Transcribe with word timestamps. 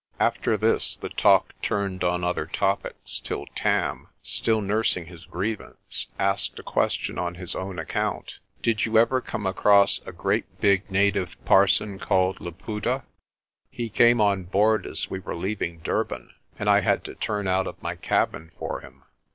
After 0.19 0.57
this 0.57 0.95
the 0.95 1.09
talk 1.09 1.53
turned 1.61 2.03
on 2.03 2.23
other 2.23 2.47
topics 2.47 3.19
till 3.19 3.45
Tarn, 3.55 4.07
still 4.23 4.59
nursing 4.59 5.05
his 5.05 5.25
grievance, 5.25 6.07
asked 6.17 6.57
a 6.57 6.63
question 6.63 7.19
on 7.19 7.35
his 7.35 7.53
own 7.53 7.77
account. 7.77 8.39
"Did 8.63 8.85
you 8.87 8.97
ever 8.97 9.21
come 9.21 9.45
across 9.45 10.01
a 10.03 10.11
great 10.11 10.59
big 10.59 10.89
native 10.89 11.35
parson 11.45 11.99
called 11.99 12.41
Laputa? 12.41 13.03
He 13.69 13.91
came 13.91 14.19
on 14.19 14.45
board 14.45 14.87
as 14.87 15.11
we 15.11 15.19
were 15.19 15.35
leaving 15.35 15.81
Durban, 15.83 16.33
and 16.57 16.67
I 16.67 16.81
had 16.81 17.03
to 17.03 17.13
turn 17.13 17.47
out 17.47 17.67
of 17.67 17.79
my 17.79 17.95
cabin 17.95 18.49
for 18.57 18.79
him." 18.81 19.03